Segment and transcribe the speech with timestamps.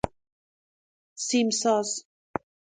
[1.25, 1.89] سیم ساز